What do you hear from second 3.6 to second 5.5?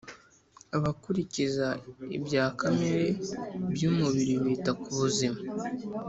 y umubiri bita kubuzima